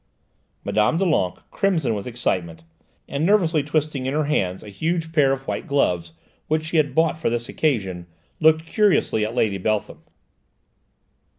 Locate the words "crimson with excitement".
1.51-2.63